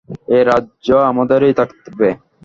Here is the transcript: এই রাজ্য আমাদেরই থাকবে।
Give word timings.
এই 0.35 0.43
রাজ্য 0.51 0.87
আমাদেরই 1.11 1.53
থাকবে। 1.59 2.07